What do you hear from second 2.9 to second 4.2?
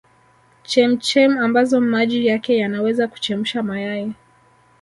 kuchemsha mayai